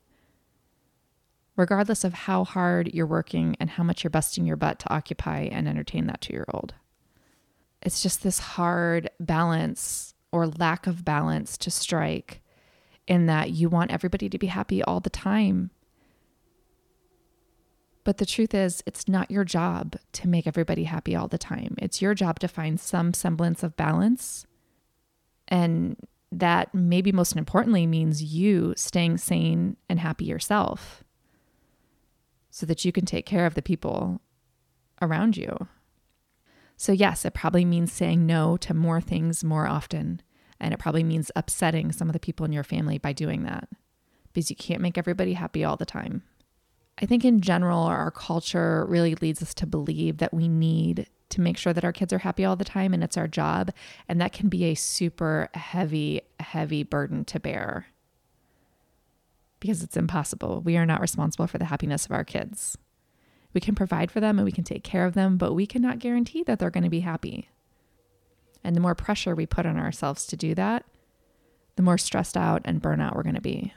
Regardless 1.57 2.05
of 2.05 2.15
how 2.15 2.43
hard 2.45 2.89
you're 2.95 3.05
working 3.05 3.55
and 3.61 3.69
how 3.69 3.83
much 3.83 4.03
you're 4.03 4.11
busting 4.11 4.47
your 4.47 4.57
butt 4.57 4.79
to 4.79 4.91
occupy 4.91 5.41
and 5.53 5.69
entertain 5.69 6.07
that 6.07 6.23
two 6.23 6.33
year 6.33 6.47
old. 6.55 6.73
It's 7.83 8.03
just 8.03 8.23
this 8.23 8.39
hard 8.39 9.11
balance 9.21 10.15
or 10.33 10.47
lack 10.47 10.87
of 10.87 11.05
balance 11.05 11.59
to 11.59 11.71
strike 11.71 12.41
in 13.07 13.27
that 13.27 13.51
you 13.51 13.69
want 13.69 13.91
everybody 13.91 14.31
to 14.31 14.39
be 14.39 14.47
happy 14.47 14.83
all 14.83 15.01
the 15.01 15.11
time. 15.11 15.71
But 18.07 18.19
the 18.19 18.25
truth 18.25 18.55
is, 18.55 18.85
it's 18.87 19.09
not 19.09 19.33
your 19.33 19.43
job 19.43 19.97
to 20.13 20.29
make 20.29 20.47
everybody 20.47 20.85
happy 20.85 21.17
all 21.17 21.27
the 21.27 21.37
time. 21.37 21.75
It's 21.79 22.01
your 22.01 22.15
job 22.15 22.39
to 22.39 22.47
find 22.47 22.79
some 22.79 23.13
semblance 23.13 23.65
of 23.65 23.77
balance. 23.77 24.47
And 25.49 25.97
that, 26.31 26.73
maybe 26.73 27.11
most 27.11 27.35
importantly, 27.35 27.85
means 27.85 28.23
you 28.23 28.75
staying 28.77 29.19
sane 29.19 29.77
and 29.89 29.99
happy 29.99 30.25
yourself 30.25 31.03
so 32.49 32.65
that 32.67 32.85
you 32.85 32.93
can 32.93 33.05
take 33.05 33.27
care 33.27 33.45
of 33.45 33.55
the 33.55 33.61
people 33.61 34.21
around 35.03 35.37
you. 35.37 35.67
So, 36.77 36.93
yes, 36.93 37.25
it 37.25 37.35
probably 37.35 37.65
means 37.65 37.93
saying 37.93 38.25
no 38.25 38.57
to 38.59 38.73
more 38.73 39.01
things 39.01 39.43
more 39.43 39.67
often. 39.67 40.23
And 40.61 40.73
it 40.73 40.79
probably 40.79 41.03
means 41.03 41.33
upsetting 41.35 41.91
some 41.91 42.09
of 42.09 42.13
the 42.13 42.21
people 42.21 42.47
in 42.47 42.53
your 42.53 42.63
family 42.63 42.99
by 42.99 43.13
doing 43.13 43.43
that 43.43 43.69
because 44.33 44.49
you 44.49 44.55
can't 44.55 44.81
make 44.81 44.97
everybody 44.97 45.33
happy 45.33 45.65
all 45.65 45.77
the 45.77 45.85
time. 45.85 46.23
I 46.99 47.07
think 47.07 47.25
in 47.25 47.41
general, 47.41 47.81
our 47.81 48.11
culture 48.11 48.87
really 48.87 49.15
leads 49.17 49.43
us 49.43 49.53
to 49.55 49.67
believe 49.67 50.19
that 50.19 50.33
we 50.33 50.49
need 50.49 51.07
to 51.29 51.41
make 51.41 51.59
sure 51.59 51.73
that 51.73 51.85
our 51.85 51.93
kids 51.93 52.13
are 52.13 52.19
happy 52.19 52.45
all 52.45 52.57
the 52.57 52.65
time 52.65 52.95
and 52.95 53.05
it's 53.05 53.17
our 53.17 53.29
job. 53.29 53.71
And 54.09 54.21
that 54.21 54.33
can 54.33 54.49
be 54.49 54.65
a 54.65 54.75
super 54.75 55.49
heavy, 55.55 56.23
heavy 56.41 56.83
burden 56.83 57.25
to 57.27 57.41
bear 57.41 57.87
because 59.61 59.83
it's 59.83 59.97
impossible. 59.97 60.63
We 60.65 60.77
are 60.77 60.87
not 60.87 61.01
responsible 61.01 61.47
for 61.47 61.59
the 61.59 61.67
happiness 61.67 62.07
of 62.07 62.13
our 62.13 62.25
kids. 62.25 62.79
We 63.53 63.61
can 63.61 63.75
provide 63.75 64.11
for 64.11 64.21
them 64.21 64.39
and 64.39 64.45
we 64.45 64.53
can 64.53 64.65
take 64.65 64.85
care 64.85 65.07
of 65.07 65.15
them, 65.15 65.37
but 65.37 65.55
we 65.55 65.67
cannot 65.67 65.99
guarantee 65.99 66.43
that 66.45 66.59
they're 66.59 66.71
going 66.71 66.85
to 66.85 66.91
be 66.91 67.01
happy. 67.01 67.49
And 68.63 68.77
the 68.77 68.81
more 68.81 68.95
pressure 68.95 69.35
we 69.35 69.47
put 69.47 69.67
on 69.67 69.79
ourselves 69.79 70.27
to 70.27 70.37
do 70.37 70.55
that, 70.55 70.85
the 71.77 71.83
more 71.83 71.99
stressed 71.99 72.37
out 72.37 72.63
and 72.65 72.83
burnout 72.83 73.15
we're 73.15 73.23
going 73.23 73.35
to 73.35 73.41
be. 73.41 73.73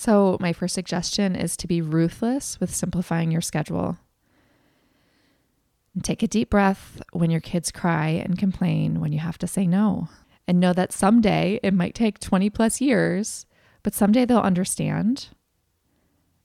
So, 0.00 0.38
my 0.40 0.54
first 0.54 0.74
suggestion 0.74 1.36
is 1.36 1.58
to 1.58 1.66
be 1.66 1.82
ruthless 1.82 2.58
with 2.58 2.74
simplifying 2.74 3.30
your 3.30 3.42
schedule. 3.42 3.98
Take 6.02 6.22
a 6.22 6.26
deep 6.26 6.48
breath 6.48 7.02
when 7.12 7.30
your 7.30 7.42
kids 7.42 7.70
cry 7.70 8.08
and 8.08 8.38
complain 8.38 9.00
when 9.00 9.12
you 9.12 9.18
have 9.18 9.36
to 9.36 9.46
say 9.46 9.66
no. 9.66 10.08
And 10.48 10.58
know 10.58 10.72
that 10.72 10.94
someday 10.94 11.60
it 11.62 11.74
might 11.74 11.94
take 11.94 12.18
20 12.18 12.48
plus 12.48 12.80
years, 12.80 13.44
but 13.82 13.92
someday 13.92 14.24
they'll 14.24 14.38
understand 14.38 15.28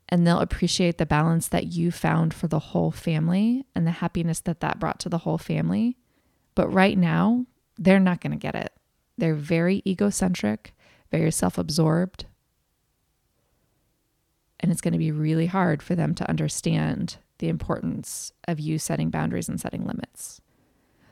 and 0.10 0.28
they'll 0.28 0.42
appreciate 0.42 0.98
the 0.98 1.06
balance 1.06 1.48
that 1.48 1.68
you 1.68 1.92
found 1.92 2.34
for 2.34 2.50
the 2.50 2.60
whole 2.60 2.92
family 2.92 3.66
and 3.74 3.88
the 3.88 3.92
happiness 3.92 4.42
that 4.42 4.60
that 4.60 4.82
brought 4.82 5.00
to 5.00 5.08
the 5.08 5.20
whole 5.20 5.38
family. 5.38 5.96
But 6.56 6.74
right 6.74 6.98
now, 6.98 7.46
they're 7.78 8.02
not 8.02 8.20
going 8.20 8.34
to 8.34 8.38
get 8.38 8.56
it. 8.56 8.74
They're 9.18 9.34
very 9.34 9.82
egocentric, 9.88 10.76
very 11.10 11.32
self 11.32 11.58
absorbed, 11.58 12.26
and 14.66 14.72
it's 14.72 14.82
going 14.82 14.94
to 14.94 14.98
be 14.98 15.12
really 15.12 15.46
hard 15.46 15.84
for 15.84 15.94
them 15.94 16.16
to 16.16 16.28
understand 16.28 17.18
the 17.38 17.50
importance 17.50 18.32
of 18.48 18.60
you 18.60 18.80
setting 18.80 19.12
boundaries 19.12 19.48
and 19.48 19.62
setting 19.62 19.86
limits. 19.86 20.42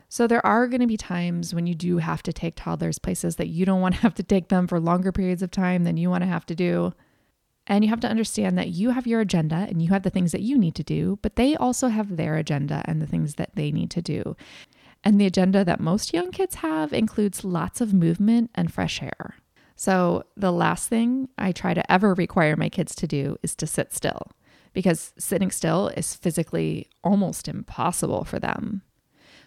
So, 0.08 0.26
there 0.26 0.44
are 0.44 0.66
going 0.66 0.80
to 0.80 0.88
be 0.88 0.96
times 0.96 1.54
when 1.54 1.68
you 1.68 1.76
do 1.76 1.98
have 1.98 2.20
to 2.24 2.32
take 2.32 2.56
toddlers 2.56 2.98
places 2.98 3.36
that 3.36 3.46
you 3.46 3.64
don't 3.64 3.80
want 3.80 3.94
to 3.94 4.00
have 4.00 4.14
to 4.14 4.24
take 4.24 4.48
them 4.48 4.66
for 4.66 4.80
longer 4.80 5.12
periods 5.12 5.40
of 5.40 5.52
time 5.52 5.84
than 5.84 5.96
you 5.96 6.10
want 6.10 6.22
to 6.22 6.28
have 6.28 6.44
to 6.46 6.56
do. 6.56 6.94
And 7.68 7.84
you 7.84 7.90
have 7.90 8.00
to 8.00 8.08
understand 8.08 8.58
that 8.58 8.70
you 8.70 8.90
have 8.90 9.06
your 9.06 9.20
agenda 9.20 9.68
and 9.68 9.80
you 9.80 9.90
have 9.90 10.02
the 10.02 10.10
things 10.10 10.32
that 10.32 10.42
you 10.42 10.58
need 10.58 10.74
to 10.74 10.82
do, 10.82 11.20
but 11.22 11.36
they 11.36 11.54
also 11.54 11.86
have 11.86 12.16
their 12.16 12.34
agenda 12.34 12.82
and 12.86 13.00
the 13.00 13.06
things 13.06 13.36
that 13.36 13.54
they 13.54 13.70
need 13.70 13.92
to 13.92 14.02
do. 14.02 14.36
And 15.04 15.20
the 15.20 15.26
agenda 15.26 15.64
that 15.64 15.78
most 15.78 16.12
young 16.12 16.32
kids 16.32 16.56
have 16.56 16.92
includes 16.92 17.44
lots 17.44 17.80
of 17.80 17.94
movement 17.94 18.50
and 18.56 18.74
fresh 18.74 19.00
air. 19.00 19.36
So, 19.76 20.24
the 20.36 20.52
last 20.52 20.88
thing 20.88 21.28
I 21.36 21.52
try 21.52 21.74
to 21.74 21.92
ever 21.92 22.14
require 22.14 22.56
my 22.56 22.68
kids 22.68 22.94
to 22.96 23.06
do 23.06 23.36
is 23.42 23.56
to 23.56 23.66
sit 23.66 23.92
still 23.92 24.30
because 24.72 25.12
sitting 25.18 25.50
still 25.50 25.88
is 25.88 26.14
physically 26.14 26.88
almost 27.02 27.48
impossible 27.48 28.24
for 28.24 28.38
them. 28.38 28.82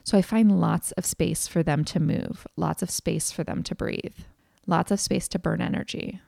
So, 0.04 0.18
I 0.18 0.22
find 0.22 0.60
lots 0.60 0.92
of 0.94 1.06
space 1.06 1.48
for 1.48 1.64
them 1.64 1.86
to 1.86 2.00
move, 2.00 2.46
lots 2.58 2.82
of 2.82 2.90
space 2.90 3.32
for 3.32 3.44
them 3.44 3.64
to 3.64 3.76
breathe, 3.76 4.18
lots 4.66 4.92
of 4.92 5.00
space 5.00 5.30
to 5.30 5.40
burn 5.40 5.62
energy. 5.62 6.20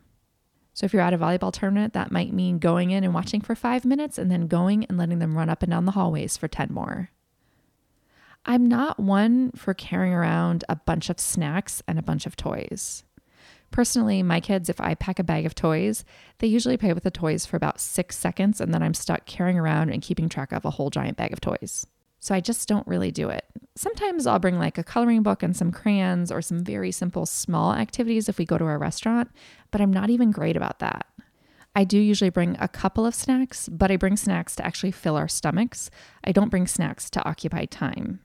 So, 0.73 0.85
if 0.85 0.93
you're 0.93 1.01
at 1.01 1.13
a 1.13 1.17
volleyball 1.17 1.51
tournament, 1.51 1.91
that 1.93 2.11
might 2.11 2.31
mean 2.31 2.57
going 2.57 2.91
in 2.91 3.03
and 3.03 3.13
watching 3.13 3.41
for 3.41 3.53
five 3.53 3.83
minutes 3.83 4.17
and 4.17 4.31
then 4.31 4.47
going 4.47 4.85
and 4.85 4.97
letting 4.97 5.19
them 5.19 5.37
run 5.37 5.49
up 5.49 5.61
and 5.61 5.71
down 5.71 5.83
the 5.83 5.91
hallways 5.91 6.37
for 6.37 6.47
10 6.47 6.69
more. 6.71 7.09
I'm 8.45 8.67
not 8.67 8.99
one 8.99 9.51
for 9.51 9.73
carrying 9.73 10.13
around 10.13 10.63
a 10.69 10.75
bunch 10.75 11.09
of 11.09 11.19
snacks 11.19 11.83
and 11.87 11.99
a 11.99 12.03
bunch 12.03 12.25
of 12.25 12.35
toys. 12.35 13.03
Personally, 13.71 14.23
my 14.23 14.39
kids, 14.39 14.69
if 14.69 14.81
I 14.81 14.95
pack 14.95 15.19
a 15.19 15.23
bag 15.23 15.45
of 15.45 15.55
toys, 15.55 16.03
they 16.39 16.47
usually 16.47 16.77
play 16.77 16.93
with 16.93 17.03
the 17.03 17.11
toys 17.11 17.45
for 17.45 17.55
about 17.55 17.79
six 17.79 18.17
seconds, 18.17 18.59
and 18.59 18.73
then 18.73 18.81
I'm 18.81 18.93
stuck 18.93 19.25
carrying 19.25 19.59
around 19.59 19.89
and 19.89 20.01
keeping 20.01 20.27
track 20.27 20.51
of 20.51 20.65
a 20.65 20.71
whole 20.71 20.89
giant 20.89 21.17
bag 21.17 21.33
of 21.33 21.39
toys. 21.39 21.85
So 22.19 22.35
I 22.35 22.41
just 22.41 22.67
don't 22.67 22.87
really 22.87 23.11
do 23.11 23.29
it. 23.29 23.45
Sometimes 23.75 24.27
I'll 24.27 24.39
bring 24.39 24.59
like 24.59 24.77
a 24.77 24.83
coloring 24.83 25.23
book 25.23 25.41
and 25.41 25.55
some 25.55 25.71
crayons 25.71 26.31
or 26.31 26.41
some 26.41 26.63
very 26.63 26.91
simple 26.91 27.25
small 27.25 27.73
activities 27.73 28.27
if 28.27 28.37
we 28.37 28.45
go 28.45 28.57
to 28.57 28.65
a 28.65 28.77
restaurant, 28.77 29.29
but 29.71 29.79
I'm 29.79 29.93
not 29.93 30.09
even 30.09 30.31
great 30.31 30.57
about 30.57 30.79
that. 30.79 31.05
I 31.75 31.85
do 31.85 31.97
usually 31.97 32.31
bring 32.31 32.57
a 32.59 32.67
couple 32.67 33.05
of 33.05 33.15
snacks, 33.15 33.69
but 33.69 33.91
I 33.91 33.95
bring 33.95 34.17
snacks 34.17 34.55
to 34.57 34.65
actually 34.65 34.91
fill 34.91 35.15
our 35.15 35.29
stomachs. 35.29 35.89
I 36.23 36.31
don't 36.33 36.49
bring 36.49 36.67
snacks 36.67 37.09
to 37.11 37.25
occupy 37.25 37.65
time. 37.65 38.19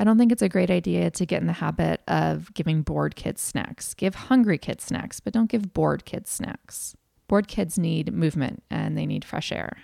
I 0.00 0.04
don't 0.04 0.16
think 0.16 0.32
it's 0.32 0.40
a 0.40 0.48
great 0.48 0.70
idea 0.70 1.10
to 1.10 1.26
get 1.26 1.42
in 1.42 1.46
the 1.46 1.52
habit 1.52 2.00
of 2.08 2.54
giving 2.54 2.80
bored 2.80 3.16
kids 3.16 3.42
snacks. 3.42 3.92
Give 3.92 4.14
hungry 4.14 4.56
kids 4.56 4.84
snacks, 4.84 5.20
but 5.20 5.34
don't 5.34 5.50
give 5.50 5.74
bored 5.74 6.06
kids 6.06 6.30
snacks. 6.30 6.96
Bored 7.28 7.48
kids 7.48 7.78
need 7.78 8.10
movement 8.10 8.62
and 8.70 8.96
they 8.96 9.04
need 9.04 9.26
fresh 9.26 9.52
air. 9.52 9.76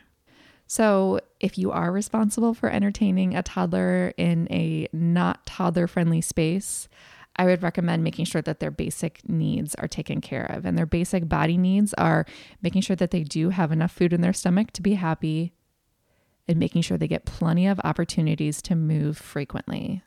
So, 0.66 1.20
if 1.38 1.58
you 1.58 1.70
are 1.70 1.92
responsible 1.92 2.54
for 2.54 2.70
entertaining 2.70 3.36
a 3.36 3.42
toddler 3.42 4.14
in 4.16 4.48
a 4.50 4.88
not 4.90 5.44
toddler 5.44 5.86
friendly 5.86 6.22
space, 6.22 6.88
I 7.36 7.44
would 7.44 7.62
recommend 7.62 8.02
making 8.02 8.24
sure 8.24 8.42
that 8.42 8.58
their 8.58 8.70
basic 8.70 9.28
needs 9.28 9.74
are 9.74 9.86
taken 9.86 10.22
care 10.22 10.46
of. 10.46 10.64
And 10.64 10.78
their 10.78 10.86
basic 10.86 11.28
body 11.28 11.58
needs 11.58 11.92
are 11.94 12.24
making 12.62 12.80
sure 12.80 12.96
that 12.96 13.10
they 13.10 13.22
do 13.22 13.50
have 13.50 13.70
enough 13.70 13.92
food 13.92 14.14
in 14.14 14.22
their 14.22 14.32
stomach 14.32 14.70
to 14.72 14.82
be 14.82 14.94
happy 14.94 15.52
and 16.48 16.58
making 16.58 16.82
sure 16.82 16.98
they 16.98 17.08
get 17.08 17.24
plenty 17.24 17.66
of 17.66 17.80
opportunities 17.84 18.62
to 18.62 18.74
move 18.74 19.18
frequently. 19.18 20.02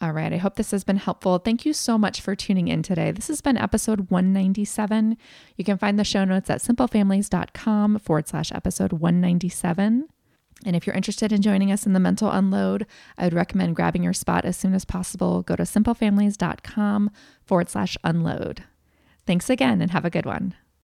All 0.00 0.12
right, 0.12 0.32
I 0.32 0.38
hope 0.38 0.56
this 0.56 0.72
has 0.72 0.82
been 0.82 0.96
helpful. 0.96 1.38
Thank 1.38 1.64
you 1.64 1.72
so 1.72 1.96
much 1.96 2.20
for 2.20 2.34
tuning 2.34 2.66
in 2.66 2.82
today. 2.82 3.12
This 3.12 3.28
has 3.28 3.40
been 3.40 3.56
episode 3.56 4.10
197. 4.10 5.16
You 5.56 5.64
can 5.64 5.78
find 5.78 5.98
the 5.98 6.04
show 6.04 6.24
notes 6.24 6.50
at 6.50 6.60
simplefamilies.com 6.60 8.00
forward 8.00 8.26
slash 8.26 8.50
episode 8.50 8.92
197. 8.92 10.08
And 10.66 10.76
if 10.76 10.86
you're 10.86 10.96
interested 10.96 11.32
in 11.32 11.42
joining 11.42 11.70
us 11.70 11.86
in 11.86 11.92
the 11.92 12.00
mental 12.00 12.30
unload, 12.30 12.86
I 13.16 13.24
would 13.24 13.34
recommend 13.34 13.76
grabbing 13.76 14.02
your 14.02 14.12
spot 14.12 14.44
as 14.44 14.56
soon 14.56 14.74
as 14.74 14.84
possible. 14.84 15.42
Go 15.42 15.54
to 15.56 15.62
simplefamilies.com 15.62 17.10
forward 17.44 17.68
slash 17.68 17.96
unload. 18.02 18.64
Thanks 19.26 19.48
again 19.48 19.80
and 19.80 19.92
have 19.92 20.04
a 20.04 20.10
good 20.10 20.26
one. 20.26 20.54